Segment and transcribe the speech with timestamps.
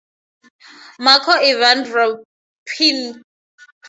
[1.05, 3.15] Marko Ivan Rupnik.